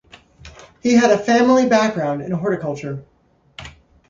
[0.81, 3.05] He had a family background in horticulture.